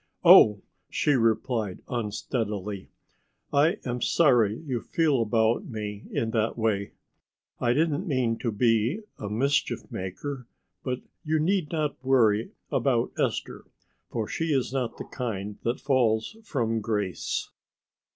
[0.25, 2.89] "Oh," she replied unsteadily.
[3.53, 6.93] "I am sorry you feel about me in that way.
[7.59, 10.47] I didn't mean to be a mischief maker,
[10.83, 13.65] but you need not worry about Esther,
[14.09, 17.51] for she is not the kind that falls from grace."